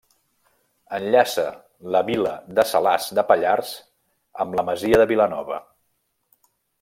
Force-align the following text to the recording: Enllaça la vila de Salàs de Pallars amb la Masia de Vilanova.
Enllaça 0.97 1.43
la 1.97 2.01
vila 2.07 2.31
de 2.59 2.65
Salàs 2.71 3.05
de 3.19 3.27
Pallars 3.33 3.75
amb 4.47 4.59
la 4.61 4.67
Masia 4.71 5.01
de 5.03 5.07
Vilanova. 5.17 5.61